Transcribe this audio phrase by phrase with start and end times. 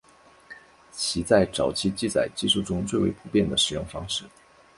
[0.91, 4.25] 其在早期记载技术中为最为普遍的使用方式。